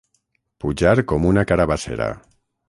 [0.63, 2.09] Pujar com una carabassera.